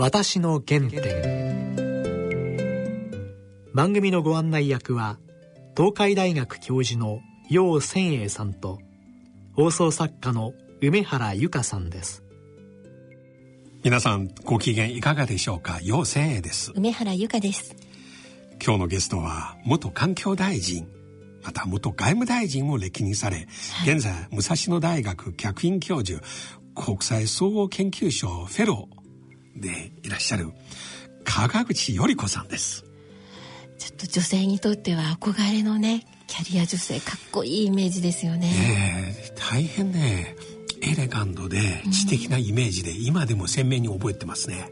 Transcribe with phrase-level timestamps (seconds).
[0.00, 1.74] 私の原点。
[3.74, 5.18] 番組のご案内役は
[5.76, 7.18] 東海大学教授の
[7.50, 8.78] 楊千栄さんと
[9.56, 12.22] 放送作家の梅原由香さんです。
[13.82, 15.80] 皆さんご機嫌いかがでしょうか？
[15.82, 16.70] 楊千栄です。
[16.76, 17.74] 梅原由香です。
[18.64, 20.86] 今日のゲストは元環境大臣
[21.42, 26.22] また元外務大臣も歴任され、はい、現在武蔵野大学客員教授
[26.76, 28.97] 国際総合研究所フェロー
[29.60, 30.50] でいらっしゃる
[31.24, 32.84] 川口頼子さんです。
[33.78, 38.50] ちょっと女性にとっては憧れのねキャリア女性かっこいいイメージですよね。
[38.50, 40.36] ね大変ね
[40.80, 44.70] エレガントで知的なイメージで、今でも鮮明に覚えてますね、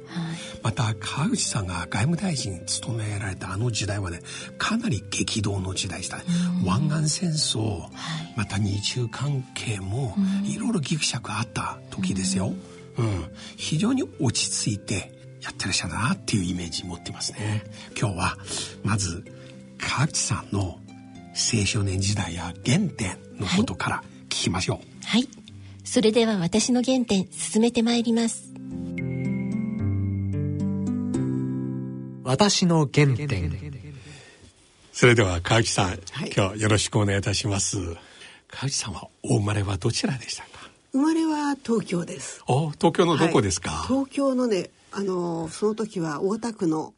[0.63, 4.21] また川口さんが外務大臣務められたあの時代はね
[4.57, 6.19] かなり激動の時代でした、
[6.65, 10.15] 湾岸戦争、はい、また日中関係も
[10.45, 12.61] いろいろギクシャクあった時ですよ、うん、
[13.57, 17.65] 非常に落ち着いてやってらっしゃるなっていうイメージ持ってますね
[17.99, 18.37] 今日は
[18.83, 19.25] まず
[19.79, 20.79] 川口さんの
[21.35, 25.07] 青少年時代や原点のことから聞きましょう。
[25.07, 25.29] はい。
[25.85, 28.53] それでは私の原点進めてまいります。
[32.25, 33.53] 私の原点。
[34.93, 35.93] それでは川内さん、は
[36.27, 37.77] い、今日よろしくお願いいたします。
[38.49, 40.49] 川内さんはお生まれはどちらでしたか？
[40.97, 42.43] 生まれは東京です。
[42.49, 43.71] お、東京のどこですか？
[43.71, 46.95] はい、東京のね、あのその時は大田区の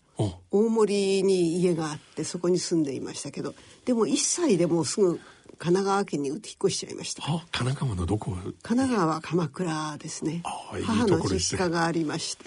[0.53, 5.19] 大森に家があってそこに住んでいましたけどでも1歳でもうすぐ
[5.59, 7.23] 神奈川県に引っ越しちゃいました。
[7.25, 8.31] 神奈川のどこ？
[8.31, 10.43] 神奈川は鎌倉ですね。
[10.45, 12.45] 母の実家がありまして。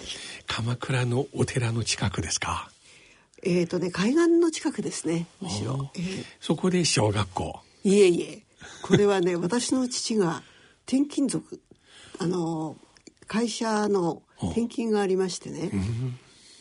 [0.48, 2.70] 鎌倉のお寺の近くですか？
[3.44, 7.60] えっ、ー、とね海岸の近くですねむしろ、えー、そこで小学校。
[7.84, 8.40] いえいえ。
[8.84, 10.44] これはね 私の父が
[10.92, 11.62] 転勤族。
[12.20, 12.76] あの
[13.28, 15.72] 会社の転勤がありましてね。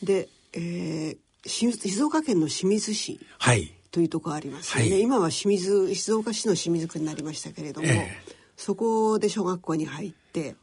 [0.01, 10.55] で、えー、静岡県の清水市、はい、というところありますよね、はい、今は清水静岡市の清水区になりましたけれども、えー、そこで小学校に入って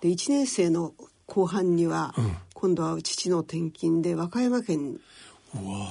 [0.00, 0.92] で1年生の
[1.26, 5.00] 後半には、うん、今度は父の転勤で和歌山県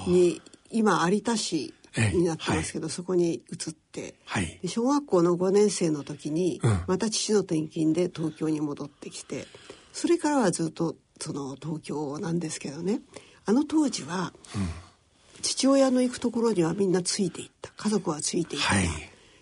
[0.07, 1.73] に今有田市
[2.13, 9.45] になってますけど、えーはい、そこに移って、はい、小学校の5年生の時に、うん、また父の転勤で東京に戻ってきて
[9.91, 13.01] それからはずっとその東京なんですけどね
[13.45, 14.69] あの当時は、うん。
[15.41, 17.71] 父親の行くところにはみんなついていった。
[17.75, 18.85] 家族はついていった、はい、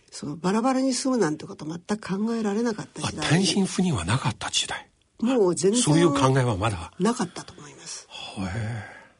[0.09, 3.29] そのバラバラに住むなんてこと全く考えられなかった時代。
[3.29, 4.89] 単身赴任はなかった時代。
[5.21, 6.91] もう全然そういう考えはまだ。
[6.99, 8.07] なかったと思います。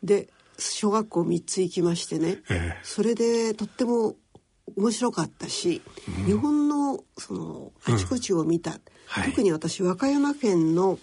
[0.02, 0.30] で
[0.64, 2.40] 小学校3つ行きましてね、
[2.84, 4.16] それでとっても
[4.78, 5.82] 面白かったし、
[6.20, 11.00] うん、日本のそのあちこちを見た、うんはい、特に私和歌山県の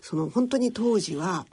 [0.00, 1.46] その本当に当時は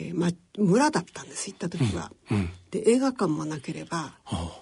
[0.00, 2.10] えーま、村だったんです行った時は。
[2.30, 2.36] うん。
[2.38, 4.14] うん、で映画館もなければ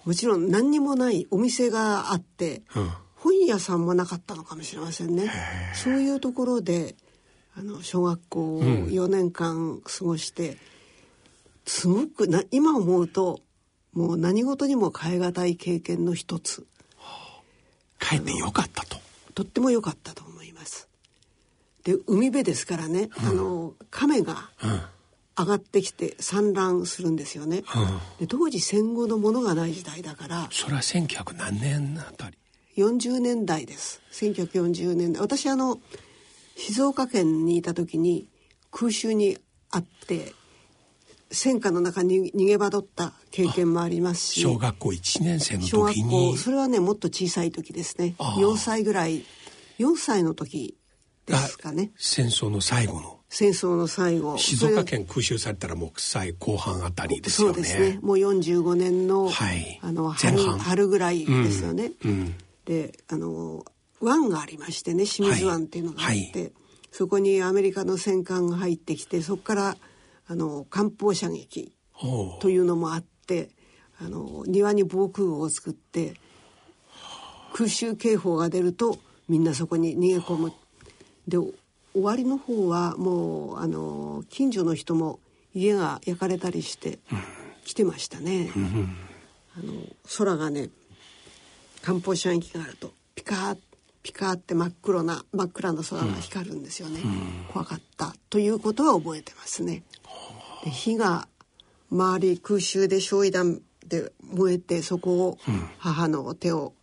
[0.04, 5.30] もちろん何にもないお店があって、うん、本屋さんもなかったのかもしれませんね。
[5.74, 6.96] そういうところで
[7.56, 10.56] あの小学校を4年間過ごして、
[11.68, 13.40] すごくな今思うと
[13.92, 16.66] もう何事にも代え難い経験の一つ。
[18.00, 18.96] 帰ってよかったと。
[19.34, 20.88] とっても良かったと思います。
[21.84, 24.50] で海辺ですからね、あの亀が、
[25.36, 27.64] 上がってきて産卵するんですよね、うん、
[28.18, 32.36] で当時戦後のものがない時代だからそれは1900何年あたり。
[32.76, 34.00] 40年代です。
[34.12, 35.20] 1940年代。
[35.20, 35.78] 私あの
[36.56, 38.28] 静岡県にいた時に
[38.70, 39.38] 空襲に
[39.70, 40.32] あって
[41.30, 46.36] 戦火の中に逃げ惑った経験もありますし小学校1年生の時に。
[46.36, 48.14] それはねもっと小さい時ですね。
[48.18, 49.24] 4歳ぐらい
[49.78, 50.76] 4歳の時
[51.26, 51.90] ですかね。
[51.96, 53.18] 戦争の最後の。
[53.28, 54.38] 戦争の最後。
[54.38, 57.54] 静岡県空襲されたらもう最後半あたりですよね。
[57.54, 57.98] そうですね。
[58.02, 62.10] もう45年の,、はい、あの春春ぐらいですよね、うん。
[62.10, 62.34] うん、
[62.64, 63.64] であの
[64.00, 66.52] 湾がありましてね清水湾っていうのがあって、はい、
[66.90, 69.76] そこにアメリカの戦艦が入ってきてそこから
[70.28, 71.72] あの艦砲射撃
[72.40, 73.50] というのもあって
[74.00, 76.14] あの庭に防空壕を作って
[77.52, 78.98] 空襲警報が出ると
[79.28, 80.52] みんなそこに逃げ込む。
[81.26, 81.54] で終
[82.02, 85.18] わりの方はもうあの近所の人も
[85.54, 87.00] 家が焼かれたりして
[87.64, 88.52] 来てましたね。
[88.54, 88.96] うん、
[89.56, 89.72] あの
[90.16, 90.70] 空がね
[91.82, 93.58] 艦砲射撃があるとピカー
[94.02, 99.82] ピカーって真っ黒な真っ暗な空が光るんですよね、うん、怖かったということは覚えてますね。
[100.64, 101.28] で火が
[101.90, 105.38] 周り空襲で焼夷弾で燃えてそこを
[105.78, 106.74] 母の手を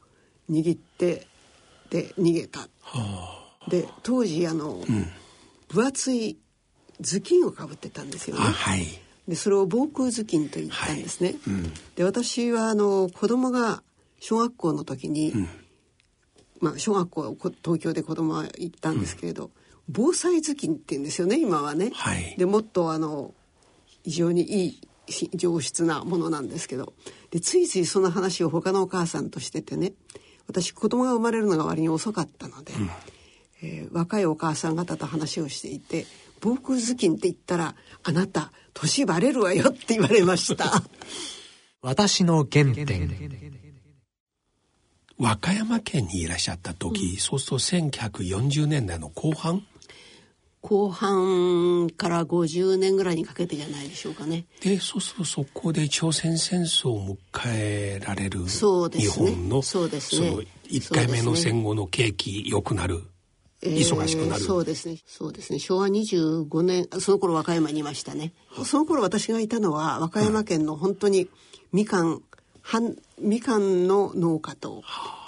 [0.49, 1.27] 握って
[1.89, 2.61] で逃げた。
[2.61, 2.67] は
[3.67, 3.69] あ。
[3.69, 5.07] で当時あの、うん、
[5.67, 6.37] 分厚い
[7.01, 8.41] 頭巾をかぶってたんですよね。
[8.41, 8.85] はい、
[9.27, 11.29] でそれを防空頭巾と言ったんですね。
[11.29, 11.39] はい。
[11.47, 13.83] うん、で私はあの子供が
[14.19, 15.49] 小学校の時に、うん、
[16.59, 19.51] まあ小学校東京で子供は行ったんですけれど、うん、
[19.89, 21.91] 防災頭巾って言うんですよね今はね。
[21.93, 23.33] はい、でもっとあの
[24.05, 24.79] 非常にいい
[25.35, 26.93] 上質なものなんですけど。
[27.31, 29.93] でついついその話を他のお母さんとしててね。
[30.47, 32.89] 私子供が生まれるのが割に遅かったので、うん、
[33.63, 36.05] えー、若いお母さん方と話をしていて
[36.39, 40.83] 「防空頭巾って言ったらあなた年バレるわよ」って言われました。
[41.81, 43.55] 私の原点。
[45.17, 49.65] 和歌山県にいらっしゃった時、うん、そうすると1940年代の後半
[50.65, 54.45] 後半から50年ぐらいにかけてじゃないでしょうかね。
[54.61, 63.03] でそうするとそこで朝鮮戦争を迎えられる日本のそうですね、その1回目の戦後の景気良くなる。
[63.61, 64.97] 忙しくなる、そうですね。
[65.05, 65.59] そうですね。
[65.59, 68.33] 昭和25年その頃和歌山にいましたね、
[68.63, 71.29] その頃私がいたのは和歌山県の本当に
[71.73, 72.21] みかんん
[73.21, 74.81] みかんの農家と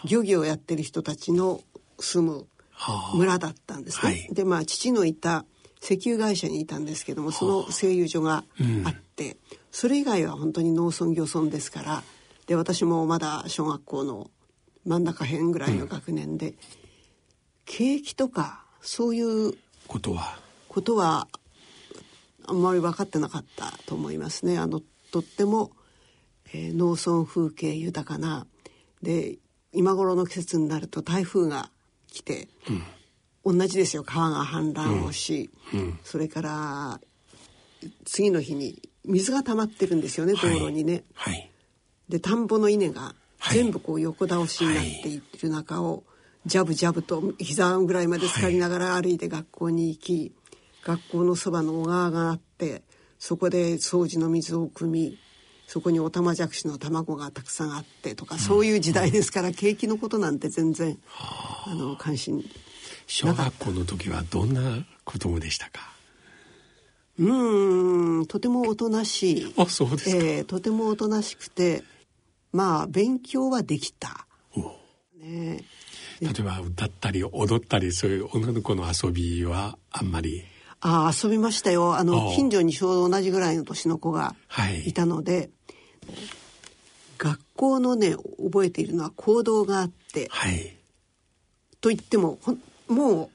[0.04, 1.62] 漁業をやってる人たちの
[2.00, 2.48] 住む
[3.15, 4.12] 村だったんですね。
[4.12, 5.45] はい、でまあ父のいた
[5.81, 8.44] 石油会社にいたんですけどもその製油所が
[8.85, 9.38] あって、うん、
[9.71, 12.03] それ以外は本当に農村漁村ですから。
[12.47, 14.31] で私もまだ小学校の
[14.85, 16.56] 真ん中辺ぐらいの学年で、うん、
[17.65, 19.53] 景気とかそういう
[19.88, 20.39] ことは？
[20.69, 21.27] ことは
[22.45, 24.57] あんまり分かってなかったと思いますね。
[24.57, 24.81] あの
[25.12, 25.71] とっても、
[26.53, 28.47] えー、農村風景豊かな。
[29.01, 29.38] で
[29.73, 31.69] 今頃の季節になると台風が
[32.12, 32.48] 来て、
[33.45, 37.00] うん、同じですよ川が氾濫をし、うん、それから
[38.06, 41.04] 次の日に水が溜まってるんですよね道路にね。
[41.13, 41.50] はい、
[42.09, 43.15] で田んぼの稲が
[43.51, 46.04] 全部こう横倒しになっていってる中を、
[46.45, 50.33] ジャブジャブと膝ぐらいまで浸かりながら歩いて学校に行き、
[50.83, 52.81] 学校のそばの小川があって
[53.19, 55.18] そこで掃除の水を汲み
[55.68, 60.98] そこにオタマジャクシの卵がたくさんあってとかそういう時代ですから、景気のことなんて全然
[61.66, 62.44] あの関心
[63.06, 65.81] 小学校の時はどんな子供でしたか？
[67.19, 69.54] うんとてもおとなしい。
[69.58, 71.84] あそうですか、えー、とてもおとなしくて
[72.54, 74.25] まあ勉強はできた。
[75.19, 75.66] ね、
[76.22, 80.44] 例えば歌ったり踊ったりそういう女の子の遊びはあんまり？
[80.80, 81.96] あ遊びましたよ。
[81.96, 84.36] あの近所にちょうど同じぐらいの年の子が
[84.86, 84.94] い。
[84.94, 85.50] たので、はい、
[87.18, 90.75] 学校のね覚えているのは行動があって、はい、
[91.81, 92.39] と言っても
[92.88, 93.30] も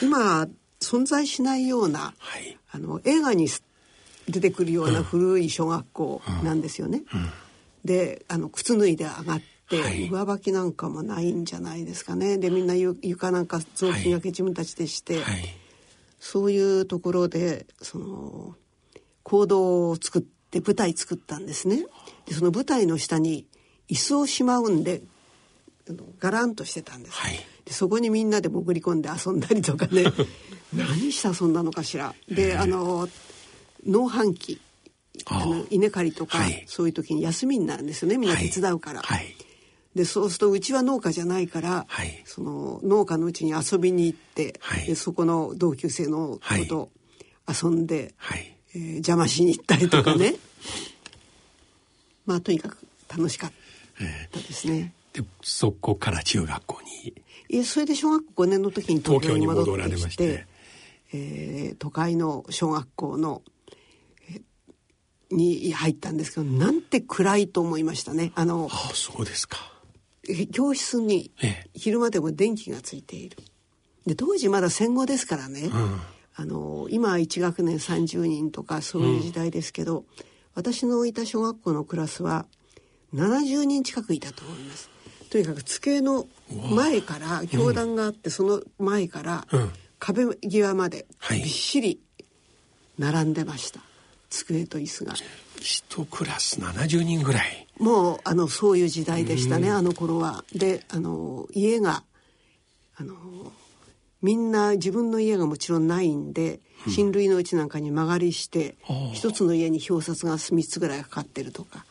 [0.00, 0.48] う今
[0.80, 3.48] 存在しないような、はい、あの映画に
[4.28, 7.02] 出てくるような古い小学校なんですよね。
[7.12, 7.20] うん。
[7.20, 7.30] うん、
[7.84, 12.38] であの靴脱いで上がって、はい、上履きなんかもないんじゃないですかね。
[12.38, 15.20] でみんな床なんか雑巾がけ自分たちでして、
[16.20, 18.54] そういうところでその
[19.22, 21.86] 行動を作って舞台作ったんですね。
[22.26, 23.46] でその舞台の下に
[23.88, 25.02] 椅子をしまうんで
[26.18, 27.34] ガランとしてたんです、はい、
[27.64, 30.04] でそこにみんなで潜り込んで遊んだりとかね。
[30.72, 32.14] 何して遊んだのかしら。
[32.28, 33.08] であの
[33.86, 34.60] 農飯器
[35.26, 39.02] あの稲刈りとか、はい、そういう時に休みになるんですよねみんな手伝うから。
[39.02, 39.36] はい、
[39.94, 41.86] でそうするとうちは農家じゃないから、
[42.24, 46.90] その農家のうちに遊びに行って、でそこの同級生の子と
[47.48, 48.54] 遊んで、はい。
[48.74, 50.34] えー、邪魔しに行ったりとかね
[52.26, 52.78] まあとにかく
[53.08, 53.52] 楽しかっ
[54.30, 54.92] たですね。
[55.12, 57.14] でそこから中学校に。
[57.48, 59.96] いやそれで小学校5年の時に東京に戻って。
[59.96, 60.46] きてて、
[61.12, 63.42] えー、都会の小学校の、
[64.28, 68.32] えー、に入ったんですけどなんて暗いと思いましたね。
[68.34, 69.58] あのあそうですか。
[70.52, 71.30] 教室に
[71.74, 73.36] 昼間でも電気がついている。
[74.06, 76.00] で当時まだ戦後ですからね、うん、
[76.34, 80.04] あの今1学年30人とかそういう時代ですけど、うん、
[80.54, 82.46] 私のいた小学校のクラスは
[83.14, 84.90] 70人近くいたと思います。
[85.30, 86.26] とにかく机の
[86.70, 89.46] 前から教壇があって、その前から
[89.98, 92.00] 壁際までびっしり
[92.98, 93.80] 並んでました、
[94.30, 95.14] 机と椅子が。
[95.60, 97.66] 一クラス70人ぐらい。
[97.78, 100.44] もうあのそういう時代でしたね、あの頃は。
[100.54, 102.04] であの家が
[102.96, 103.16] あの
[104.24, 108.74] みんな自分の家がもちろんないんで、親類のうちなんかに間借りして
[109.12, 111.84] 一つの家に表札が3つぐらいかかってるとか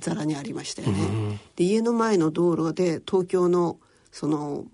[0.00, 1.00] ざらにありましたよね。
[1.00, 3.78] うん、で家の前の道路で東京の
[4.10, 4.64] その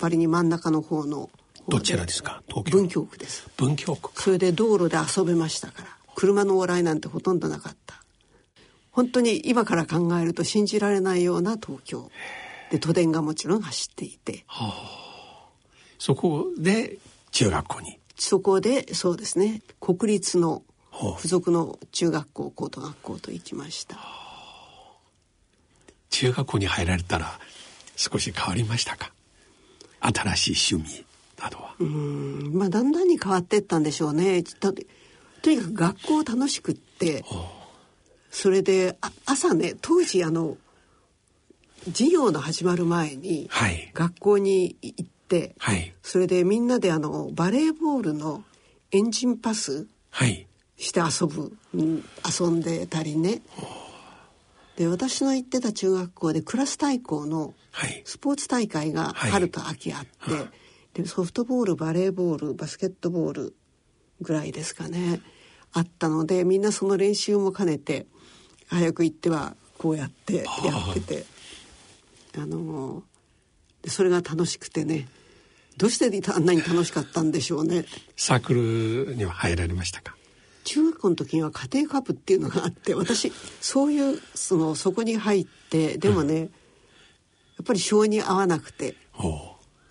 [0.00, 1.28] 割に真ん中の方の
[1.68, 2.40] どちらですか？
[2.70, 3.50] 文京区です。
[3.56, 7.96] 文京区それで道路で遊べましたから車の往来なんてほとんどなかった。
[8.92, 12.12] 本当に今から考えると信じられないような東京。
[12.70, 15.05] で都電がもちろん走っていて、はあ、
[15.98, 16.98] そこで
[17.30, 17.98] 中学校に。
[18.16, 19.62] そこでそうですね。
[19.80, 20.62] 国立の
[21.16, 23.98] 付属の中学校高等学校と行きました。
[26.10, 27.38] 中学校に入られたら
[27.96, 29.12] 少し変わりましたか？
[30.00, 31.04] 新しい趣味
[31.42, 31.74] などは。
[31.78, 32.52] うん。
[32.54, 34.42] まあだんだんに変わっていったんでしょうね。
[34.42, 34.72] と
[35.42, 37.24] とにかく学校楽しくって
[38.30, 40.56] それで朝ね当時あの
[41.86, 43.50] 授業の始まる前に
[43.92, 45.15] 学校に行って、
[45.58, 48.44] はい、それでみんなであのバレーボールの
[48.92, 49.86] エンジンパス
[50.76, 53.42] して遊ぶ、うん、遊んでたりね。
[54.76, 57.54] で私の行ってた中学校でクラス対抗の
[58.04, 60.48] スポーツ大会が春と秋あって、はい、
[60.94, 63.54] でソフトボールバレーボールバスケットボール
[64.20, 65.20] ぐらいですかね。
[65.72, 68.06] あったのでみんなその練習も兼ねて
[68.68, 70.42] 早く行ってはこうやってや
[70.90, 71.36] ってて。
[72.38, 73.02] あの
[73.86, 75.08] それが楽しくてね。
[75.76, 77.84] どうしてあんなに楽しかったんでしょうね。
[78.16, 80.16] サークルには入られましたか？
[80.64, 88.96] 中学校の時には家庭科部っていうのがあって私そういうそのそこに入ってでもね、うん、やっぱり性に合わなくて。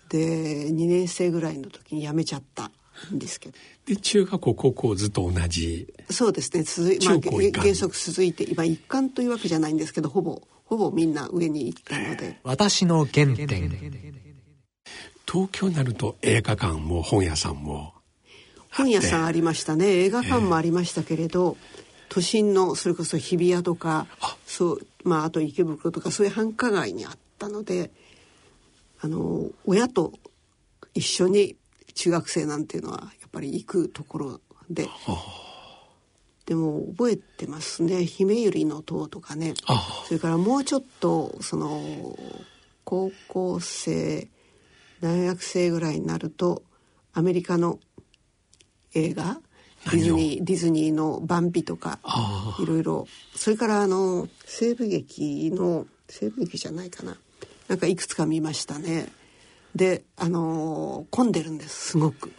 [0.08, 2.70] で2年生ぐらいの時に辞めちゃった
[3.12, 3.56] んですけど。
[3.86, 5.92] で中学校高校ずっと同じ？
[6.10, 6.62] そうですね。
[6.62, 12.38] 続い、まあ、原則続いて今一貫というわけじゃないんですけどほぼほぼみんな上に行ったので。
[12.42, 14.06] 私の原点。
[15.26, 17.94] 東京になると映画館も本屋さんも
[18.70, 19.86] 本屋さんありましたね。
[19.86, 24.06] 映画館もありましたけれど、えー、都心のそれこそ日比谷とか
[24.46, 27.90] そうまああと池袋とかそういう繁華街にあったので
[29.00, 30.12] あの親と
[30.94, 31.56] 一緒に
[31.94, 34.88] 中学生なんていうのはやっぱり行くところで。
[36.46, 39.54] でも覚えてますね「姫百合の塔」とかね。
[40.06, 42.16] それからもうちょっとその
[42.84, 44.28] 高校生
[45.00, 46.62] 大学生ぐらいになると
[47.12, 47.80] アメリカの
[48.94, 49.40] 映画
[49.86, 51.98] ディズニーディズニーの「バンビ」とか
[52.60, 53.08] いろいろ。
[53.34, 57.16] それからあの西部劇の西部劇じゃないかな。
[57.68, 59.12] なんかいくつか見ましたね。
[59.74, 62.32] であの混んでるんですすごく、はい、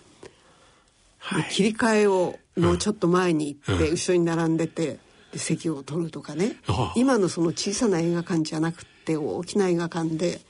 [1.49, 4.99] 切り替えをのちょっと前に行って、後ろに並んでて
[5.31, 6.57] で席を取るとかね。
[6.95, 10.41] 今のその小さな映画館じゃなくて大きな映画館で、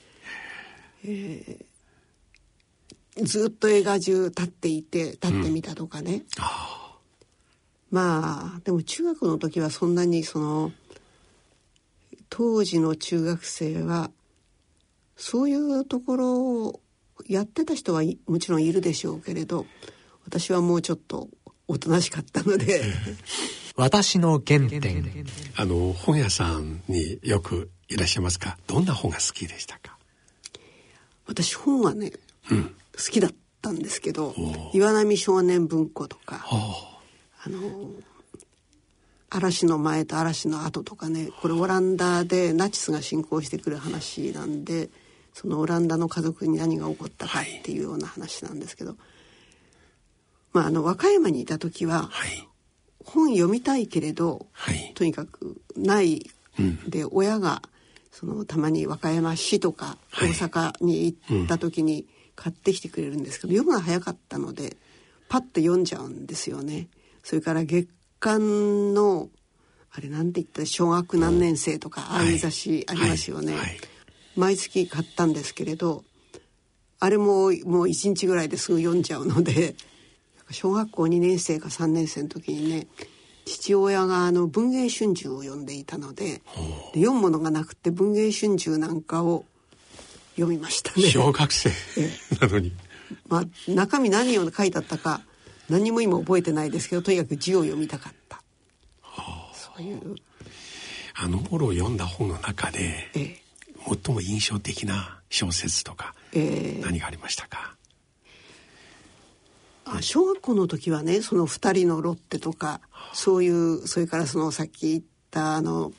[1.04, 6.22] えー、ずっと映画中立っていて立ってみたとかね、うん、
[7.90, 10.72] まあでも中学の時はそんなにその
[12.30, 14.10] 当時の中学生は
[15.16, 16.80] そういうところを
[17.26, 19.66] やってた人はもちろんいるでしょうけれど
[20.28, 21.28] 私はもうちょっと
[21.66, 22.82] おとなしかったので。
[23.76, 25.24] 私の原点。
[25.56, 28.58] あの本屋さんによくいらっしゃいますか？
[28.66, 29.96] どんな本が好きでしたか？
[31.26, 32.12] 私本はね、
[32.50, 33.32] うん、好きだっ
[33.62, 34.34] たんですけど
[34.74, 37.90] 岩波少年文庫とかあの
[39.30, 44.88] 嵐の前と嵐の後とかねこれオランダでナチスが侵攻してくる話なんで
[45.34, 48.98] そのオランダの家族に何が起こったかっていうような話なんですけど、はい
[50.58, 52.48] まあ、あの和歌山にいた時は、はい、
[53.04, 56.28] 本読みたいけれど、はい、とにかくない
[56.88, 57.62] で、うん、親が
[58.10, 64.76] そのたまに和歌山市とか大阪に行った時に買ってきてくれるんですけど、読むのが早かったので
[65.28, 66.88] パッと読んじゃうんですよね。
[67.22, 67.88] それから月
[68.18, 69.28] 刊の
[69.92, 73.54] あれなんて言ったら小学何年生とかああいう雑誌ありますよね。
[74.34, 76.02] 毎月買ったんですけれど
[76.98, 79.76] あれももう一日ぐらいですぐ読んじゃうので
[80.50, 82.86] 小学校2年生か3年生の時にね
[83.44, 89.44] 父親があの文藝春秋を読んでいたのでで読むものがなくて文芸春秋なんかを
[90.36, 91.06] 読みましたね。
[91.08, 91.70] 小学生
[92.40, 92.72] なのに。
[93.28, 95.22] まあ中身何を書いてあったか
[95.68, 98.42] 何も今覚えてないですけどとにかく字を読みたかった。
[99.54, 100.16] そういう。
[101.14, 103.42] あの頃読んだ本の中で、ええ、
[104.04, 107.77] 最も印象的な小説とか、え何がありましたか？
[109.98, 112.80] あ小学校の時はねその2人のロッテとか
[113.12, 115.92] そういうそれからそのさっき言ったあの、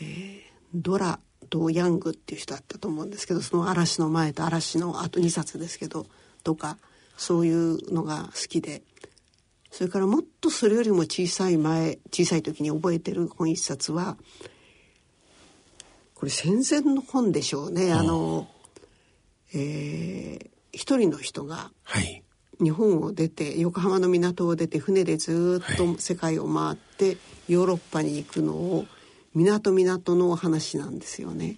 [0.00, 0.40] えー、
[0.74, 1.18] ドラ
[1.50, 6.06] とヤングっていう人だったと思うんですけどその嵐の前と嵐のあと2冊ですけど
[6.44, 6.78] とか
[7.16, 8.82] そういうのが好きで
[9.70, 14.16] それからもっとそれよりも小さい前小さい時に覚えてる本一冊は
[16.14, 17.92] これ戦前の本でしょうね。
[17.92, 18.46] あの、
[19.52, 22.21] えー、一人の人が、はい
[22.62, 27.16] 日本を出て横浜の港を出て船でずっと世界を回って
[27.48, 28.86] ヨーロッパに行くのを
[29.34, 31.56] 港港の話なんですよね。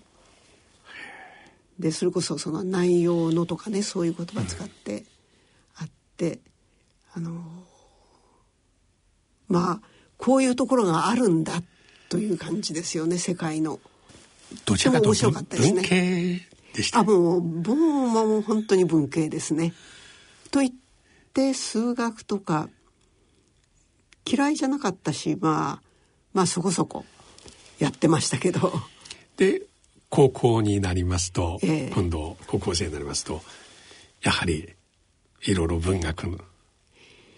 [1.79, 5.05] でそれこそその内容のとかねそういう言葉使って
[5.77, 6.39] あって、
[7.13, 7.43] あの
[9.49, 9.81] まあ
[10.17, 11.63] こういうところがあるんだ
[12.09, 13.81] という感じですよね世界の。
[14.65, 16.41] どちらかというと文系
[16.73, 19.75] でした、あもう文も本当に文系ですね。
[20.51, 20.84] と言って
[21.55, 22.69] 数学とか
[24.25, 25.83] 嫌いじゃなかったしまあ
[26.33, 27.05] まあそこそこ
[27.79, 28.73] やってましたけど。
[29.37, 29.63] で
[30.11, 33.43] 高校になりますと、えー、今度高校生になりますと
[34.23, 34.75] やはり
[35.43, 36.39] いろいろ文学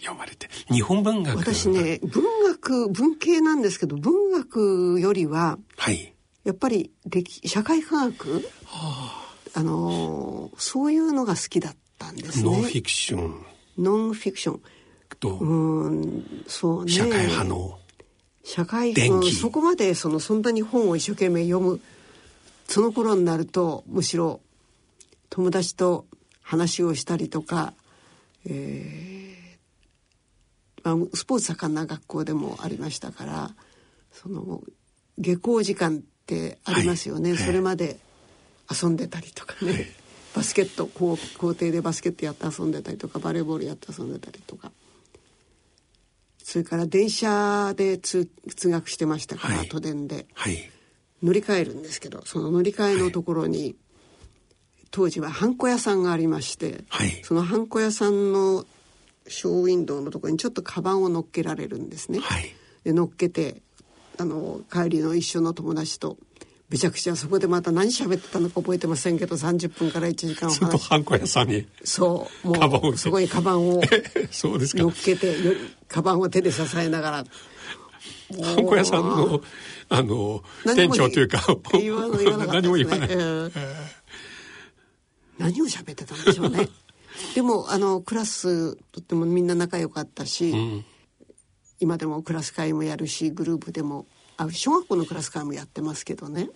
[0.00, 6.12] 読まれて日本文学私ね文学文系なんですけど文学よりは、はい、
[6.44, 9.24] やっぱり歴社会科学、は
[9.54, 12.44] あ、あのそういうのが好きだったんですね。
[12.44, 13.46] ノンフィクション
[13.78, 14.61] ノンフィクション。
[15.21, 15.88] とう？
[15.88, 16.92] んそうね。
[16.92, 17.78] 社会派の。
[18.45, 21.80] 社会派そこまでそのそんなに本を一生懸命読む。
[22.68, 24.40] その頃になるとむしろ
[25.30, 26.04] 友達と
[26.42, 27.75] 話をしたりとか、
[28.45, 33.50] えーまあ、スポーツ盛んな学校でもありましたから
[34.12, 34.62] その
[35.18, 37.99] 下校時間ってありますよね、はい、それまで
[38.68, 39.87] 遊んでたりとかね、はい、
[40.37, 44.71] バスケット校校庭でバスケットやって遊んでたりとかバレーボールやって遊んでたりとか。
[46.45, 50.26] それから電車で通通学してましたから、はい、都電で。
[50.35, 50.71] はい。
[51.23, 53.76] 乗り換えるんですけどその乗り換えのところに、はい、
[54.90, 58.66] 当時はハンコ屋さんがありまして、はい、そのハンコ屋さんの
[59.26, 62.21] ショーウィンドウのところにちょっとカバンを乗っけられるんですね。
[62.21, 63.62] はい、で乗っけて
[64.19, 66.19] あの帰りの一緒の友達と
[66.68, 73.82] めちゃくちゃそこでまた何喋ってたのか覚えてませんけど30分から1時間ずっとハンコ屋さんにそうもうそこにカバンを。
[74.32, 74.82] そうですか。
[74.82, 75.37] 乗っけて
[75.87, 77.25] カバンを手で支えながら。
[78.42, 79.40] ハンコ屋さんの
[79.88, 83.52] あの店長というか言わ何も言わない、えー、
[85.38, 86.68] 何を喋ってたんでしょうね。
[87.37, 90.85] でもあのクラスとってもみんな仲良かったし、うん、
[91.78, 94.06] 今でもクラス会もやるしグループでも
[94.37, 96.51] あ小学校のクラス会もやってますけどね。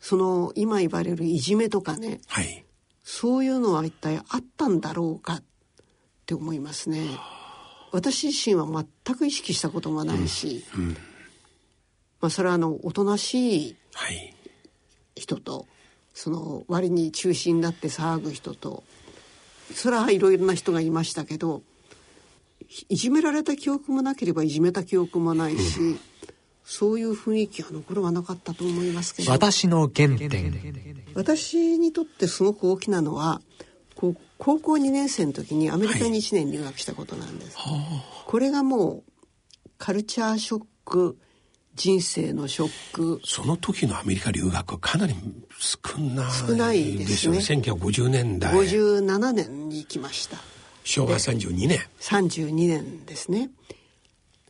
[0.00, 2.64] その今言われるいじめとかね、はい、
[3.02, 5.42] そういうのは一体あったんだろうかっ
[6.26, 7.08] て思いますね。
[7.92, 10.82] 私自身は全く意識したこともないし、うん。
[10.82, 10.96] うん。
[12.20, 13.76] まあ、それはあのおとなしい
[15.14, 15.66] 人と、はい、
[16.14, 18.84] その割に中心になって騒ぐ人と
[19.74, 21.62] それはいろいろな人がいましたけど
[22.88, 26.00] いじめられた記憶もなければいじめた記憶もないし、うん、
[26.68, 29.30] そういう雰囲気は残るはなかったと思いますけど。
[29.30, 30.52] 私の原点。
[31.14, 33.40] 私にとってすごく大きなのは
[33.94, 37.78] 高校2年生の時にアメリカに1年留学したことなんです、はい、
[38.26, 41.16] これがもうカルチャーショック
[41.76, 43.20] 人生のショック。
[43.24, 45.14] その時のアメリカ留学はかなり
[45.58, 47.38] 少ない少ないですね。
[47.38, 48.52] 1950年代。
[48.52, 50.38] 57年に行きました。
[50.84, 51.78] 昭和32年。
[52.00, 53.50] 32年ですね。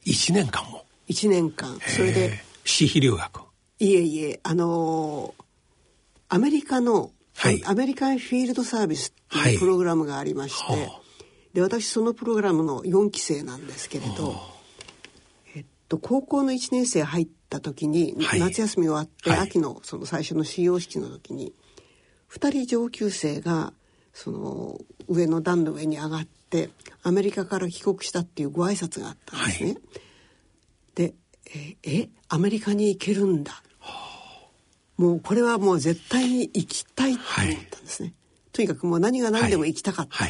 [0.06, 1.78] 1年間も1年間。
[1.80, 3.40] それで私費留学
[3.78, 5.44] いえいえあのー、
[6.28, 10.90] アメリカの、はい、アメリカンフィールドサービスっていうプログラムがありまして、はい、
[11.52, 14.56] で私そのプログラムの4期生なんですけれど
[15.88, 21.52] と高校の1年生入った時に、はい、夏休み終わって、はい、秋のその最初の始業式の時に
[22.32, 23.72] 2人上級生が
[24.12, 26.70] その上の段の上に上がって
[27.02, 29.76] アメリカから帰国したっていうご挨拶があったんですね。
[30.96, 31.14] はい、で
[31.54, 33.62] ええアメリカに行けるんだ。
[34.96, 38.14] もうこれはもう絶対に行きたいと思ったんですね。
[38.52, 40.26] とにかくもう何が何でも行きたかった。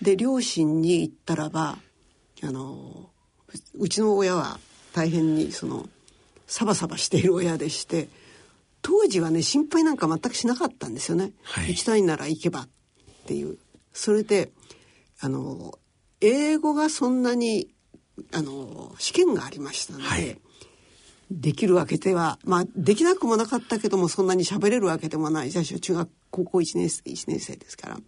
[0.00, 1.78] で両親に言ったらば
[2.42, 3.10] あの
[3.74, 4.58] うちの親は
[4.92, 5.88] 大変にその
[6.46, 8.08] サバサバしている親でして
[8.82, 12.68] 当時はね心配なんか全くしなかったんですよね、はい、行きたいなら行けばっ
[13.26, 13.58] ていう
[13.92, 14.52] それで
[15.20, 15.78] あの
[16.20, 17.73] 英語がそんなに
[18.32, 20.40] あの試験がありましたので、はい、
[21.30, 25.50] できるわけではまあできなくもなかったけどもそんなに喋れるわけでもない。
[25.50, 27.98] 最初中学高校1年生1年生ですから。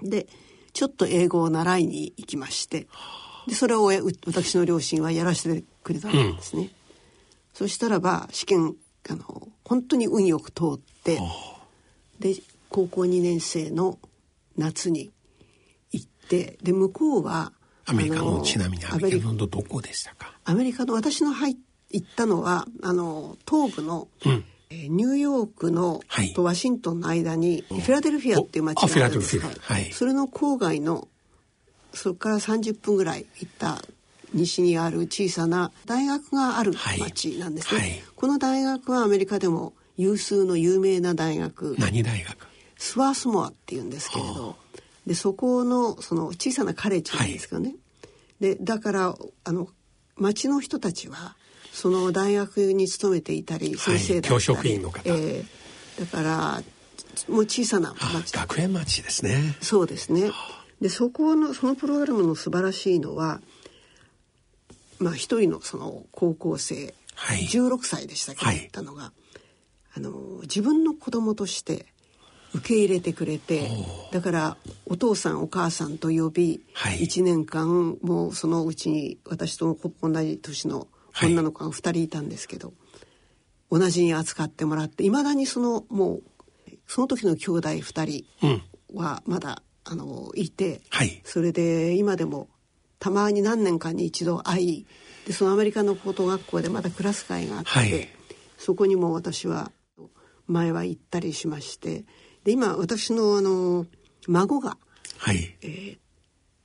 [0.00, 0.26] で
[0.72, 2.88] ちょっと英語を習いに行きまして。
[3.46, 3.90] でそれを
[4.26, 6.70] 私の両親はやらせてくれたんですね、うん、
[7.52, 8.76] そしたらば試験
[9.10, 11.18] あの本当に運よく通って
[12.20, 12.36] で
[12.68, 13.98] 高校2年生の
[14.56, 15.10] 夏に
[15.90, 17.52] 行ってで向こうは
[17.86, 20.32] アメリカのちなみにアメリカのどこでしたか？
[20.44, 21.56] アメリカの私の入
[21.90, 24.44] 行ったのはあの東部の、うん。
[24.72, 29.38] ニューヨークの、はい、とワシントンの間にフィラデルフィアっていう街があるんです。
[29.38, 31.08] はい、それの郊外の
[31.92, 33.82] そこから30分ぐらい行った
[34.32, 37.90] 西にある小さな大学がある町なんですね、はい。
[37.90, 41.76] はい、この大学はアメリカでも有数の有名な大学。
[41.78, 42.46] 何大学？
[42.78, 44.56] スワースモアっていうんですけれど
[45.06, 49.68] でそこのその小さなカレッジなんですけどね、はい、でだからあの
[50.16, 51.36] 町の人たちは
[51.72, 56.62] その大学に勤めていたり先生だったり、はい、教職員の方、えー、だから
[57.28, 58.32] もう小さな町。
[58.32, 59.56] 学園町ですね。
[59.60, 60.30] そうですね。
[60.80, 63.40] でそこのそのプログラムの素晴らしいのは
[64.98, 68.40] まあ一人のその高校生、はい、16歳でしたけ？
[68.40, 69.12] ど、はい、ったのが
[69.94, 71.86] あの自分の子供として
[72.54, 73.70] 受け入れてくれて
[74.12, 80.86] だからお父さんお母さんと呼び、はい、1年間もうそのうちに私と同じ年の
[81.22, 82.72] 女の子が2人いたんですけど、
[83.70, 86.22] 同じに扱ってもらっていまだにそのもう
[86.86, 88.62] その時の兄弟2人
[88.94, 92.48] はまだ、あのいて、はい、それで今でも
[93.00, 94.86] たまに何年かに一度会い
[95.26, 98.08] でそのアメリカの高等学校でまだクラス会があって、はい、
[98.58, 99.72] そこにも私は
[100.46, 102.04] 前は行ったりしまして
[102.44, 103.86] で今私のあの
[104.26, 104.76] 孫が、
[105.18, 105.56] はい。
[105.62, 105.98] えー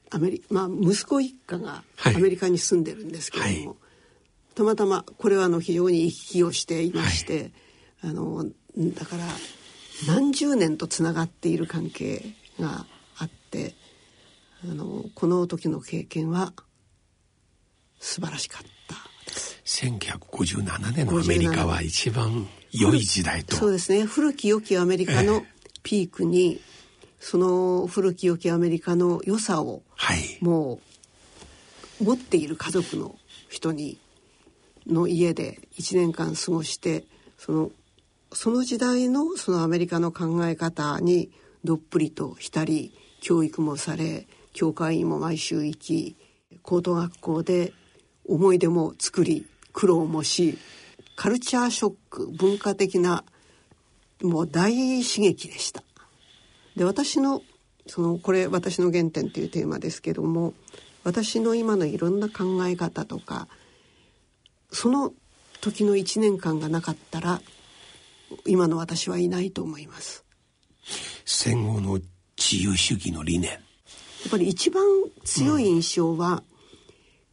[0.10, 3.78] アメリまあ、息子一家がアメリカに住んでるんですけれども、はい、
[4.56, 7.52] たまたまこれはあの非常に行き来をしていまして、
[8.02, 8.46] はい、あの
[8.78, 9.24] だから
[10.08, 12.24] 何十年とつながっている関係
[12.60, 12.86] が
[13.18, 13.74] あって
[14.64, 16.54] あのこの時の経験は
[18.00, 18.68] 素晴らしかった。
[19.28, 23.56] です1957年のアメリカは一番良い時代と。
[23.56, 24.06] そうですね。
[24.06, 25.44] 古き良きアメリカの
[25.88, 26.60] ピークに、
[27.02, 30.82] えー、その古き良きアメリカの良さを、はい、も
[32.02, 33.16] う持っている家族の
[33.48, 33.98] 人に
[34.86, 37.06] の家で1年間過ごして
[37.38, 37.72] その
[38.34, 41.32] その時代のそのアメリカの考え方に
[41.64, 46.18] どっぷりと浸り教育もされ教会員も毎週行き
[46.64, 47.72] 高等学校で
[48.28, 50.58] 思い出も作り苦労もし
[51.16, 53.24] カルチャーショック文化的な
[54.22, 55.84] もう大刺激でした。
[56.76, 57.42] で私の
[57.88, 60.54] そのこれ私の原点というテーマですけども
[61.04, 63.48] 私の今のいろんな考え方とか
[64.72, 65.14] その
[65.62, 67.42] 時の1年間がなかったら
[68.46, 70.26] 今の私はいないと思います。
[71.26, 72.00] 戦後の
[72.38, 73.52] 自由主義の理念。
[73.52, 73.58] や
[74.28, 74.84] っぱり一番
[75.24, 76.44] 強い印象は、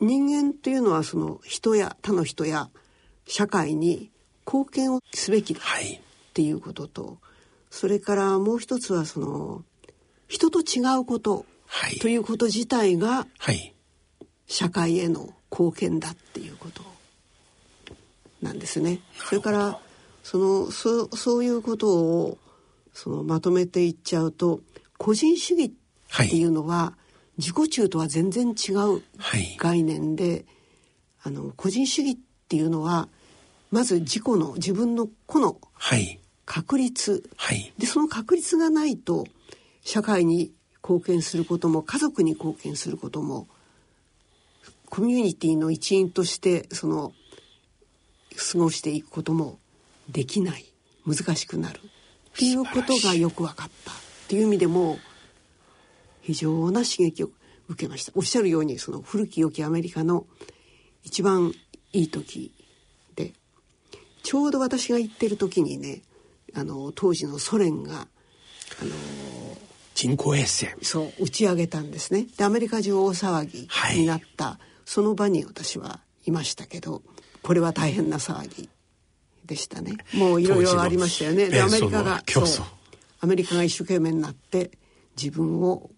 [0.01, 2.71] うん、人間というのはその人や他の人や
[3.27, 4.11] 社会に
[4.47, 5.61] 貢献をすべきだ
[6.35, 7.17] っていうことと、はい、
[7.71, 9.63] それからもう一つはその
[10.27, 11.47] 人と違うこと
[12.01, 13.29] ということ自体が、
[14.49, 16.83] 社会への貢献だっていうこと
[18.43, 18.99] なんですね。
[19.29, 19.79] それから
[20.25, 22.39] そのそそういうことを
[22.93, 24.61] そのまとめていっちゃうと
[24.99, 25.71] 個人主義っ
[26.29, 26.95] ていうのは、
[27.39, 29.03] 自己中とは全然違う
[29.59, 30.45] 概念で、はい、
[31.25, 32.17] あの個人主義っ
[32.49, 33.09] ていうのは
[33.71, 35.59] まず自己の自分の個の
[36.45, 39.27] 確率、はい、でその確率がないと
[39.83, 40.53] 社会に
[40.83, 43.49] 貢献することも家族に貢献することも
[44.91, 47.13] コミュニティの一員としてその
[48.37, 49.59] 過ごしていくことも
[50.09, 50.67] できない。
[51.07, 51.81] 難しくなる。
[51.81, 53.91] っていうことがよく分かった。
[53.91, 53.95] っ
[54.29, 54.99] ていう意味でも
[56.23, 57.31] 非常な刺激を
[57.69, 58.13] 受けました。
[58.15, 60.27] おっしゃるようにその古き良きアメリカの
[61.03, 61.53] 一番
[61.93, 62.53] いい時
[63.15, 63.33] で
[64.23, 66.03] ちょうど私が行ってる時にね
[66.55, 68.07] あの当時のソ連が
[68.81, 68.91] あの
[69.95, 70.69] 人工衛星。
[70.83, 72.27] そう打ち上げたんですね。
[72.37, 73.69] でアメリカ中大騒ぎ
[74.01, 77.03] になった、はい、その場に私はいましたけど
[77.43, 78.69] これは大変な騒ぎ
[79.45, 79.97] でしたね。
[80.15, 81.49] もういろいろありましたよね。
[81.49, 82.47] でアメリカがそう。
[83.21, 84.71] アメリカが一生懸命になって
[85.17, 85.91] 自分を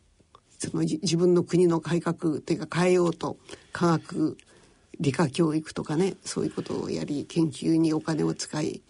[0.59, 3.37] その自分の国の改革というか変えようと
[3.73, 4.37] 科学
[5.01, 8.83] 理科教育とかねそういうことをやり研究にお金を使い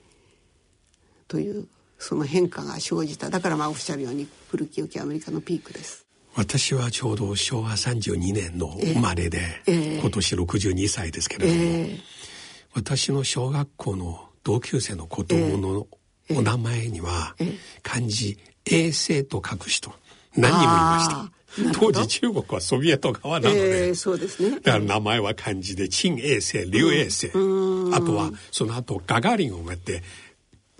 [1.29, 1.67] という
[1.99, 3.31] その変化が生じた。
[3.31, 6.07] だからまあおっしゃるように古き良きアメリカのピークです。
[6.35, 11.99] 私はちょうど昭和32年の生まれで、えー、今年62歳ですけれども、えー、
[12.75, 15.87] 私の小学校の同級生の子供の
[16.31, 17.35] お名前には
[17.83, 18.39] 漢字
[18.71, 19.93] 「衛星」と書く人
[20.37, 21.37] 何人もいました。
[21.73, 24.61] 当時中国はソビエト側なので、えー、ですね。
[24.61, 30.03] だから名前は漢字で陳衛星劉衛星、うん、あとはその後ガガーリンを埋めて「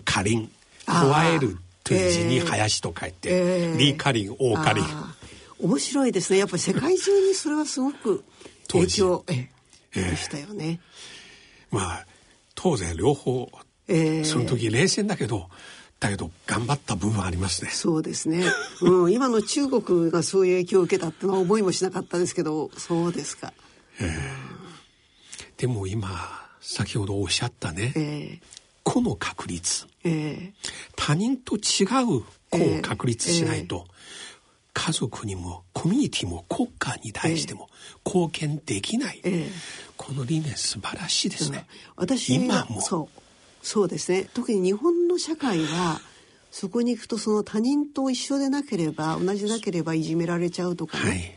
[0.07, 0.51] カリン」
[0.87, 4.85] 「加える」という字に「林」と書いて「えー、リー・カリン」「オー・カリン」
[5.59, 6.39] 面白いですね。
[6.39, 8.23] やっぱり世界中にそれはすごく
[8.69, 9.49] 影響え
[9.93, 10.79] でしたよね。
[11.71, 12.05] まあ
[12.55, 13.51] 当然両方、
[13.87, 15.49] えー、その時冷戦だけど
[15.99, 17.71] だけど頑張った部分ありますね。
[17.71, 18.45] そうですね。
[18.81, 23.51] うん、 今の中国がそういう影響を受けたってのは思いもしなかったですけど、そうですか。
[23.99, 28.39] えー、でも今先ほどおっしゃったね、えー、
[28.87, 30.51] 個の確率、えー、
[30.95, 31.83] 他人と違
[32.17, 33.85] う個を確立しないと、
[34.73, 37.67] 家族にもコミュニティも国家に対しても
[38.05, 39.49] 貢献できない、えー、
[39.97, 41.65] この理念素晴らしいですね。
[41.97, 42.79] 私今も。
[42.79, 43.21] そう
[43.61, 44.29] そうですね。
[44.33, 45.99] 特に日本の社会は
[46.49, 51.36] そこに行くとその他人と一緒でなければ同じなければいじめられちゃうとかね、はい、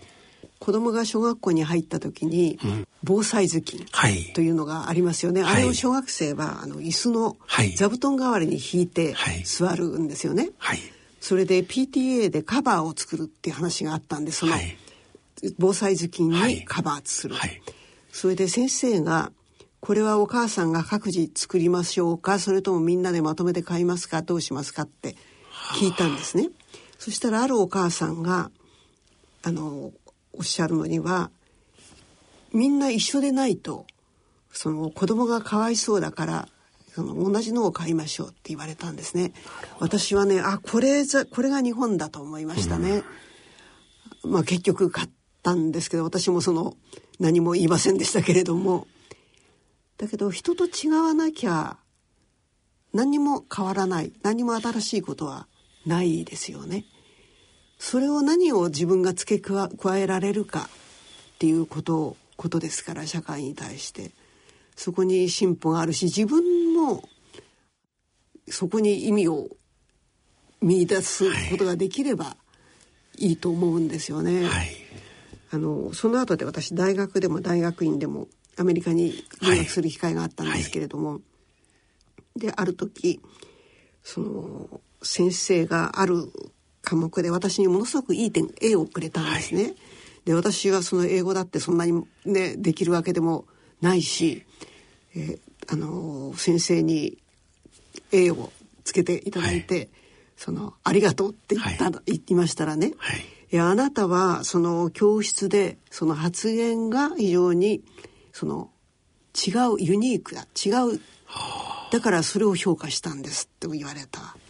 [0.61, 2.59] 子供が小学校に入った時に、
[3.03, 3.87] 防災頭巾
[4.35, 7.37] というのがありますよね、はい、あれを小学生はあの椅子の
[7.77, 10.51] 座布団代わりに引いて座るんですよね。
[10.59, 10.79] はい、
[11.21, 14.55] それで PTA でカバーを作るっていう話があったんでその、
[15.59, 17.35] 防災頭巾にカバーする、
[18.13, 19.33] それで先生が
[19.81, 22.39] これはお母さんが各自作りましょうか？
[22.39, 24.21] それともみんなでまとめて買いますか？
[24.21, 24.83] どうしますか？
[24.83, 25.17] って
[25.73, 26.51] 聞いたんですね。
[26.99, 28.51] そしたらあるお母さんが
[29.43, 29.91] あの
[30.33, 31.31] おっしゃるのには
[32.53, 33.87] みんな一緒でないと
[34.53, 36.49] その子供がかわいそうだから
[36.95, 39.33] その同じのを買いましょうって言われたんですね。
[39.79, 43.05] 私はねあこれざこれが日本だと思いましたね。
[44.25, 45.09] まあ結局買っ
[45.43, 46.75] たんですけど私もその
[47.21, 48.87] 何も言いませんでしたけれども。
[49.99, 51.77] だけど人と違わなきゃ
[52.93, 55.47] 何にも変わらない何にも新しいことは
[55.87, 56.85] ないですよね。
[57.81, 60.71] それを何を自分が付け加えられるか
[61.35, 64.13] っていうことことですから社会に対して。
[64.81, 67.07] そこに進歩があるし自分も
[68.49, 69.49] そこに意味を
[70.63, 72.35] 見出すことができれば
[73.19, 74.49] いいと思うんですよね。
[74.49, 74.71] はい、
[75.51, 81.19] あのその後で私大学でも大学院でもアメリカに留学する機会があったんですけれども、はい。
[81.19, 81.21] は
[82.37, 83.21] い、である時
[84.03, 86.33] その先生がある
[86.83, 89.63] 科目で私にものすごくいい点 A をくれたんですね。
[89.63, 89.75] はい、
[90.27, 93.45] で私はその英語だってそんなにねできるわけでも
[93.81, 94.45] ないし、
[95.15, 97.19] えー、あの先生に
[98.13, 98.53] A を
[98.85, 99.89] つけていただいて、はい、
[100.37, 102.95] そのありがとうって言った、言いましたらね、
[103.53, 103.57] い。
[103.57, 107.83] やあなたはその教室でその発言が非常に
[108.33, 108.71] その
[109.35, 111.01] 違うユニークだ違う。
[111.93, 114.21] だからそれを評価したんですって言われた。
[114.21, 114.50] で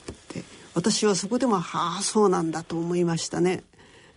[0.81, 3.63] 私はそこでもはあそうなんだと思いましたね。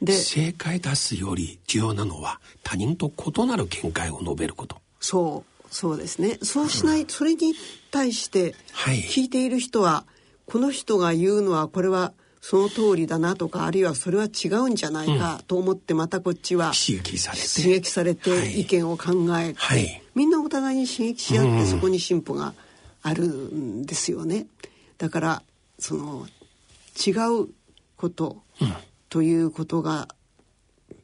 [0.01, 4.77] で正解出すより重要なのは他人と異なる見解を述べること。
[5.01, 6.39] そうそうですね。
[6.41, 7.53] そうしない、うん、それに
[7.91, 17.61] 対して聞いている人は、はい、この人が言うのはこれはその通りだなとかあるいはそれは違うんじゃないかと思ってまたこっちは刺激されて。
[17.61, 22.53] 刺激されて意見を考えて、はい、みんなお互いに刺激し合ってそこに進歩が
[23.01, 24.47] あるんですよね。
[24.97, 25.43] だから
[25.79, 26.25] その
[26.95, 27.11] 違
[27.43, 27.49] う
[27.95, 28.43] こと
[29.09, 30.07] ということが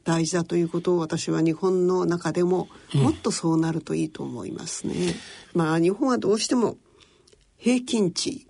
[0.04, 4.94] 大事だということを私は日本の中でももっとそうなるといいと思いますね。
[5.54, 6.76] まあ日本はどうしても
[7.56, 8.46] 平均値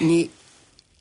[0.00, 0.30] に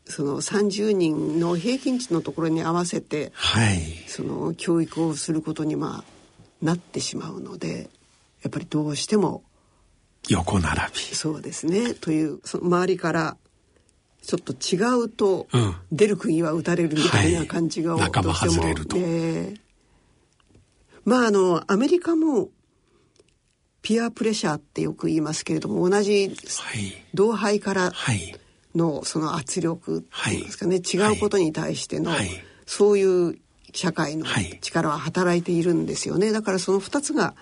[0.06, 7.89] その30人の平均値のところに合わせて、はい、その教育をすることにまあなってしまうので
[8.41, 9.43] やっぱりどうしても
[10.30, 10.99] 横並び。
[10.99, 11.93] そうですね。
[11.93, 13.38] というその周りから
[14.27, 19.57] ちょっと違うと、うん、出る釘は打たれるみたいな感じが、はい、外れると、えー、
[21.05, 22.49] まああのアメリカも
[23.81, 26.35] ピアプレッシャーってよく言いますけれども同じ
[27.13, 28.35] 同輩から、はい。
[28.75, 32.29] のその圧力っていうんですかね、はい、違うことに対しての、はい、
[32.67, 33.39] そういう
[33.73, 34.25] 社会の
[34.61, 36.31] 力は働いているんですよね。
[36.31, 37.33] だからその2つが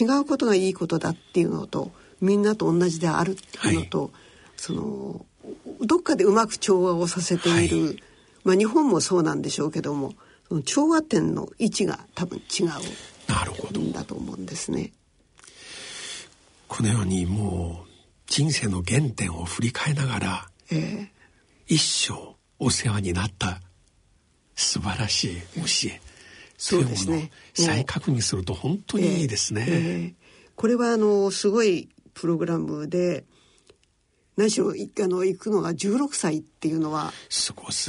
[0.00, 4.10] 違うことがいいことだっていうのとみんなと同じであるっていうのと、はい、
[4.56, 5.26] その
[5.80, 7.98] どっかでうまく調和をさせている、
[8.44, 10.14] まあ日本もそうなんでしょうけども
[10.48, 12.66] その調和点の位置が多分違う。
[13.78, 14.92] んだと思うんですね。
[16.68, 17.90] このようにもう
[18.26, 21.08] 人生の原点を振り返りながらえー、
[21.66, 23.60] 一生お世話になった
[24.54, 26.00] 素晴らしい教え
[26.58, 27.30] そうですね。
[27.52, 30.14] 再確認すると本当にいいですね、えーえー、
[30.54, 33.24] これはあのすごいプログラムで
[34.36, 34.72] 何しろあ
[35.08, 37.12] の行くのが16歳っていうのは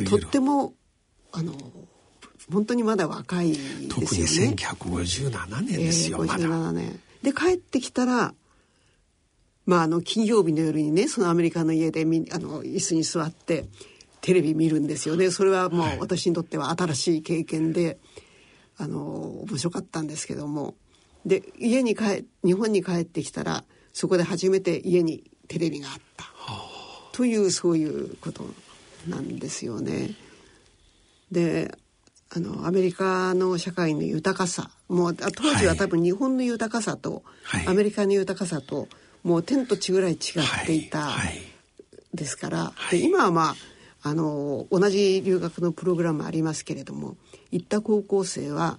[0.05, 0.73] とっても
[1.31, 1.53] あの
[2.51, 3.88] 本当にまだ若いですよね。
[3.89, 4.07] 特に
[4.55, 6.99] 1957年ですよ、えー、57年。
[7.21, 8.33] で帰ってきたら
[9.67, 13.65] まあ、あの金曜日の夜にねそのアメリカの家でみあの椅子に座って
[14.21, 15.29] テレビ見るんですよね。
[15.29, 17.99] それはもう私にとっては新しい経験で、
[18.77, 18.99] あの
[19.43, 20.75] 面白かったんですけども。
[21.25, 26.25] で家に帰日本に帰ってきたらそこで初めて家にテレビがあった、
[27.17, 28.45] というそういうこと
[29.08, 30.12] なんですよね。
[31.32, 31.77] で
[32.30, 38.88] あのアメリカの社会の豊かさもう当時は多分日本の豊かさと、はい、アメリカの豊かさと、はい
[39.27, 40.19] もう天と地ぐらい違っ
[40.65, 41.10] ていた
[42.13, 43.56] ですから、で今はま
[44.01, 47.17] ああの同じ留学のプログラムありますけれども
[47.51, 48.77] 行った高校生は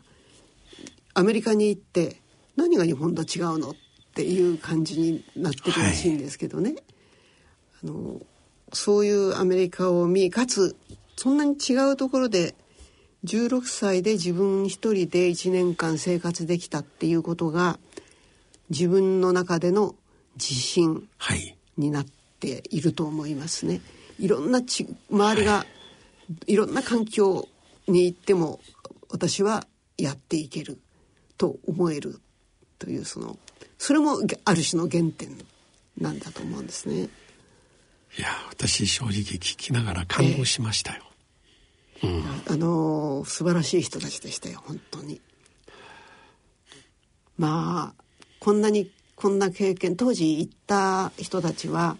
[1.13, 2.23] アメリカに行って
[2.57, 3.75] 何が日本と違うのっ
[4.15, 6.83] ていう感じになってるらしいんですけどね、はい、
[7.85, 8.21] あの
[8.73, 10.77] そういうアメリカを見かつ
[11.17, 12.55] そんなに違うところで
[13.25, 17.79] 16歳で自分一人で1年間生活できたっていうことが
[18.71, 19.95] 自分の中での
[20.37, 21.09] 自信
[21.77, 22.07] になっ
[22.39, 23.75] ていると思いますね。
[23.75, 23.81] は
[24.21, 25.67] い、いろんなち周りが、
[26.47, 27.49] いろんな環境
[27.89, 28.61] に行っても
[29.11, 30.79] 私はやっていける
[31.37, 32.21] と思える
[32.79, 33.39] というその
[33.79, 35.37] それもある種の原点
[35.99, 37.09] なんだと思うんですね。
[38.17, 41.03] いや私正直聞きながら感動しましたよ。
[42.03, 45.21] えー、うん、あの素晴らしい人たちでしたよ本当に。
[47.37, 48.03] まあ
[48.41, 51.97] こんなにこんな経験当時行った人たちは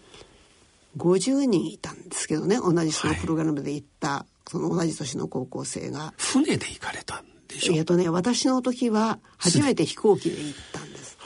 [0.97, 6.13] 50人いたんですけどね同じそのプログラムで行った、はい、その同じ年の高校生が。
[6.17, 11.17] 船で行かれたんでしょえっとね私の時は初めて飛行機で行ったんです。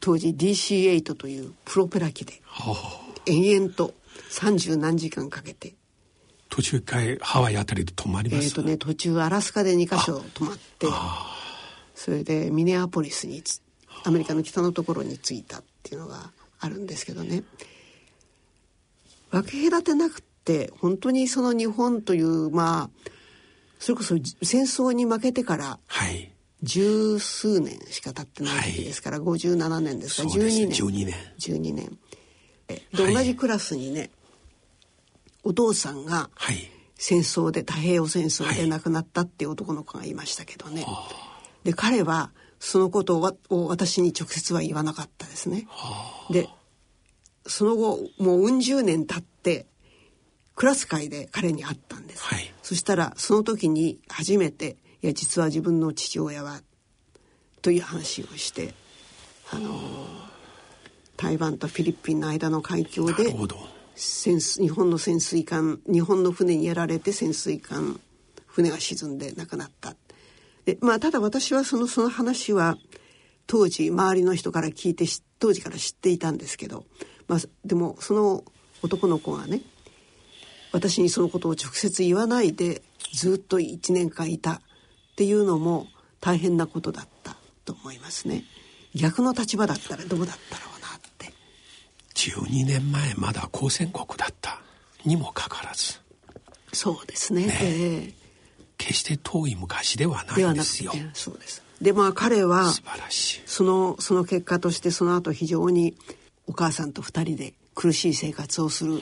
[0.00, 2.42] 当時 DC-8 というプロペラ機で
[3.26, 3.94] 延々と
[4.28, 5.74] 三十何時間かけて。
[6.48, 8.44] 途中一回ハワイあたりで泊まります？
[8.44, 10.86] えっ、とね途中アラスカで2か所泊まって。
[11.94, 13.42] それでミネアポリスに
[14.04, 17.42] アメリカの北のところに着いたっていうのがあるんですけどね。
[19.30, 23.10] 分け隔てなくて本当にその日本というまあ
[23.78, 25.78] それこそ戦争に負けてから
[26.62, 30.68] 十数年しか経ってない時ですから、はい、57年ですから12年。
[30.68, 31.98] 12年 ,12 年
[32.94, 34.10] で、同じクラスにね
[35.44, 36.30] お父さんが
[36.96, 41.32] 戦争で太平洋戦争で亡くなったっていう男の子がいましたけどね、はい
[41.64, 45.66] で彼はそのことを私に直接は言わなかったですね。
[46.30, 46.48] で
[47.46, 49.66] その後もううん十年経って
[50.54, 56.62] クラス会で彼に会ったんです、はい、そしたらその時に初めて「いや実は自分の父親は」
[57.62, 58.74] という話をして
[59.50, 59.70] あの
[61.22, 63.32] 台湾とフィリピンの間の海峡で
[63.94, 68.00] 潜日本の潜水艦日本の船にやられて潜水艦
[68.48, 69.94] 船が沈んで亡くなった
[70.64, 72.76] でまあただ私はそのその話は
[73.46, 75.04] 当時周りの人から聞いて
[75.38, 76.86] 当時から知っていたんですけど、
[77.28, 78.42] まあ、でもその
[78.82, 79.60] 男の子がね
[80.72, 82.82] 私にそのことを直接言わないで
[83.12, 84.60] ずっと1年間いたっ
[85.14, 85.86] ていうのも
[86.20, 88.42] 大変なことだったと思いますね。
[88.94, 90.71] 逆の立場だったらどうだったろう。
[92.30, 94.60] 12年前まだ交戦国だった
[95.04, 96.00] にもかかわらず。
[96.72, 97.46] そうですね。
[97.46, 98.22] ねえー
[98.82, 100.92] 決して遠い昔ではないんですよ。
[101.14, 101.62] そうです。
[101.80, 102.72] でまあ彼は
[103.46, 105.96] そのその結果としてその後非常に
[106.46, 109.00] お母さんと2人で苦しい生活をする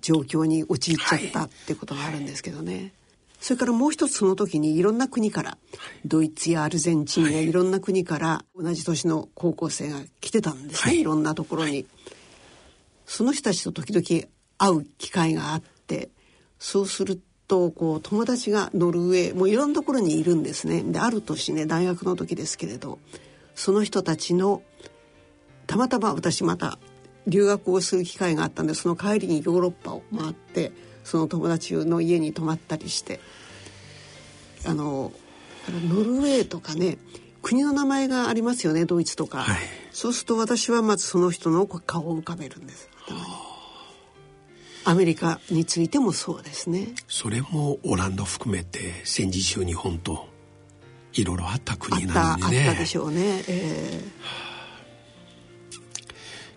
[0.00, 2.72] 状況に陥っちゃったってことがあるんですけどね。
[2.72, 2.92] はいはい、
[3.40, 5.58] それからもう一つその時にいろんな国から、
[6.04, 11.86] ドイツやアルゼンチンやいろんな国から同じ年の高校生が来てたんですね、い、ろんなところに。
[13.10, 16.10] その人たちと時々会う機会があって
[16.60, 20.84] そうするとこう友達がノルウェーもういろんなところにいるんですね。
[20.84, 23.00] である年ね大学の時ですけれど
[23.56, 24.62] その人たちの
[25.66, 26.78] たまたま私また
[27.26, 30.70] 留学をする機会があったんでその帰りにヨーロッパを回って
[31.02, 33.18] その友達の家に泊まったりして
[34.64, 35.10] あの
[35.68, 36.98] ノルウェーとかね
[37.42, 39.58] 国の名前がありますよねドイツとか、はい、
[39.90, 42.89] そうすると私はまずその人の顔を浮かべるんです。
[44.84, 46.88] アメリカについてもそうですね。
[47.06, 50.28] それもオランダ含めて戦時中日本と
[51.12, 52.64] いろいろあった国なんでね。
[52.66, 54.00] あったでしょうね、え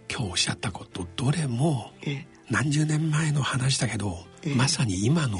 [0.08, 1.92] ー、今日おっしゃったことどれも
[2.50, 5.38] 何十年前の話だけど、えー、まさに今の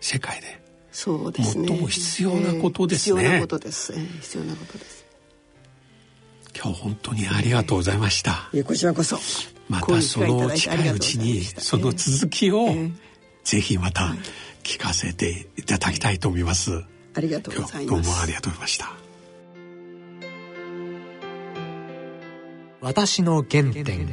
[0.00, 1.68] 世界でそうですね。
[1.68, 5.06] 最も必要なことですね、必要なことです、えー、必要なことです。
[6.54, 9.16] 今日本当にありがとうございました、いやこちらこそ
[9.70, 12.74] またその近いうちにその続きを
[13.44, 14.16] ぜひまた
[14.64, 16.84] 聞かせていただきたいと思います。
[17.14, 18.02] ありがとうございます。
[18.02, 18.92] どうもありがとうございました。
[22.80, 24.12] 私の原点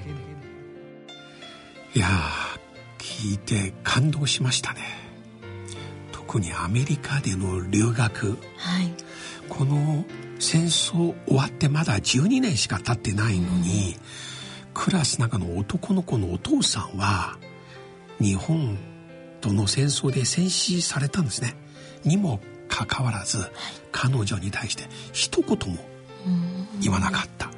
[1.96, 2.08] いや
[3.00, 4.82] 聞いて感動しましたね
[6.12, 8.94] 特にアメリカでの留学、はい、
[9.48, 10.04] この
[10.38, 14.37] 戦争終わってまだ12年しか経ってないのに、うん
[14.88, 17.38] クラス中の男の子のお父さんは
[18.22, 18.78] 日本
[19.42, 21.56] との戦争で戦死されたんですね。
[22.06, 23.52] にもかかわらず、
[23.92, 25.82] 彼女に対して一言も
[26.80, 27.52] 言わなかった。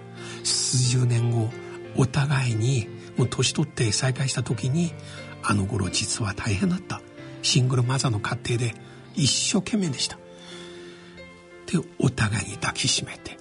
[0.43, 1.51] 数十年後
[1.95, 4.91] お互いにもう年取って再会した時に
[5.43, 6.99] あの頃実は大変だった。
[7.43, 8.73] シングルマザーの家庭で
[9.13, 10.17] 一生懸命でした。
[11.67, 13.37] でお互いに抱きしめて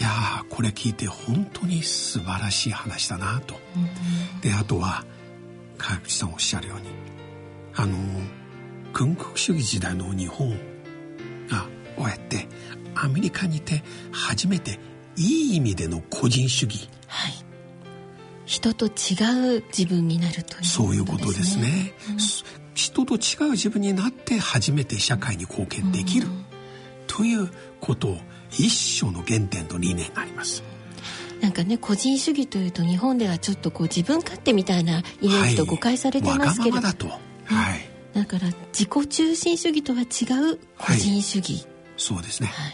[0.00, 0.08] いや
[0.48, 5.04] これ聞いて本当に素晴らしい話だなと、うん、であとは
[5.76, 6.86] 川口さんおっしゃるように
[7.74, 7.96] あの
[8.94, 10.50] 軍国主義時代の日本
[11.50, 12.48] がこうやって
[12.94, 14.80] アメリカにいて初めて
[15.16, 17.32] いい意味での個人主義、はい、
[18.46, 22.16] 人と違う自分になるという、ね、そういうことですね、うん、
[22.74, 26.44] 人と違う自分になって初めて社会に貢献できる、うん、
[27.06, 28.16] ということを
[28.52, 30.62] 一生の原点と理念があります。
[31.40, 37.18] なんかね個人主義というと日本ではちょっとこう自分勝手みたいなイメージと誤解されてますけど、はい、だと、はい、
[38.12, 40.04] だから自己中心主義とは違
[40.52, 42.68] う個人主義、はい、そうですね、は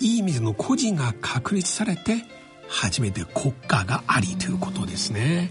[0.00, 2.24] い、いい意味での個人が確立されて
[2.68, 5.50] 初めて国家がありということですね、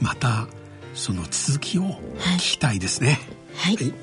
[0.00, 0.48] また
[0.94, 1.84] その続きを
[2.18, 3.18] 聞きたいですね。
[3.54, 3.94] はい、はい、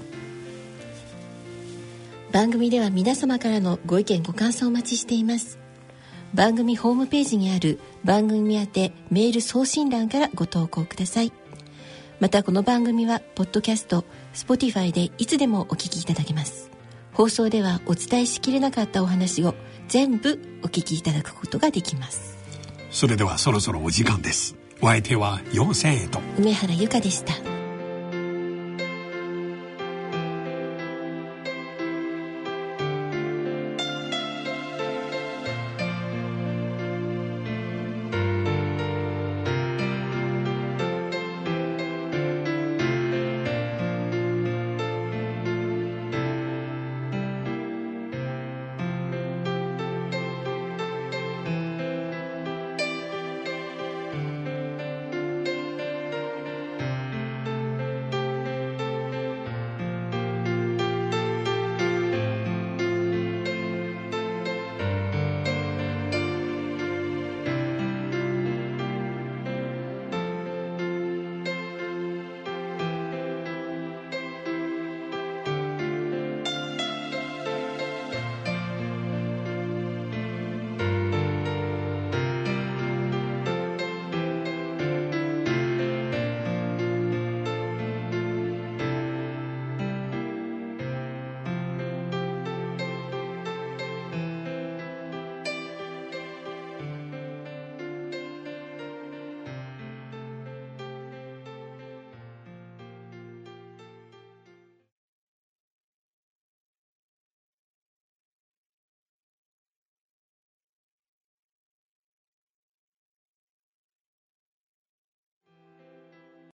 [2.38, 5.58] 番組では皆様からのご意見ご感想をお待ちしています。
[6.36, 11.34] 番組ホームページにある番組宛てメール送信欄からご投稿ください。
[12.20, 16.70] またこの番組はポッドキャスト Spotify でいつでもお聞きいただけます。
[17.12, 19.56] 放送ではお伝えしきれなかったお話を
[19.88, 22.38] 全部お聞きいただくことができます。
[22.92, 24.56] それではそろそろお時間です。
[24.80, 26.20] お相手は陽性と。
[26.38, 27.57] 梅原由香でした